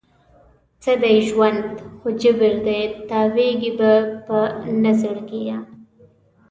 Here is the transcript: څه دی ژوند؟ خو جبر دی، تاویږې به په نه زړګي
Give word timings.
څه 0.81 0.91
دی 1.01 1.15
ژوند؟ 1.27 1.61
خو 1.99 2.07
جبر 2.21 2.55
دی، 2.65 2.81
تاویږې 3.09 3.71
به 3.79 3.91
په 4.25 4.37
نه 4.81 4.91
زړګي 4.99 5.43